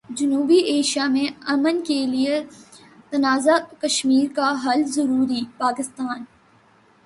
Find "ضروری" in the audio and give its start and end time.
4.87-5.41